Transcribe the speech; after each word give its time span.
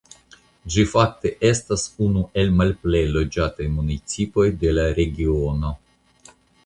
Ĝi 0.75 0.83
fakte 0.93 1.31
estas 1.49 1.83
unu 2.05 2.23
el 2.43 2.49
malplej 2.61 3.03
loĝataj 3.17 3.67
municipoj 3.75 4.47
de 4.65 4.73
la 4.79 4.87
regiono. 5.01 5.75